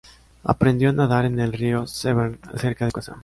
Aprendió 0.43 0.89
a 0.89 0.93
nadar 0.93 1.25
en 1.25 1.39
el 1.39 1.53
Río 1.53 1.85
Severn 1.85 2.39
cerca 2.57 2.85
de 2.85 2.89
su 2.89 2.95
casa. 2.95 3.17